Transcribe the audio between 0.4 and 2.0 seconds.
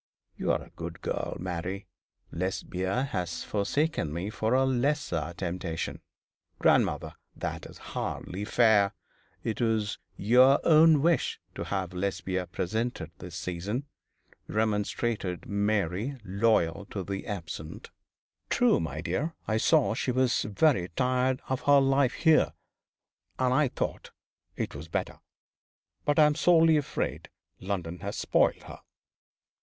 are a good girl, Mary.